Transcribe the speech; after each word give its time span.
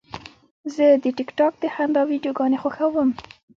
زه 0.73 0.85
د 1.03 1.05
ټک 1.17 1.29
ټاک 1.37 1.53
د 1.59 1.63
خندا 1.73 2.01
ویډیوګانې 2.09 2.57
خوښوم. 2.63 3.09